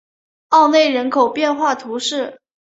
[0.49, 2.41] 沃内人口变化图示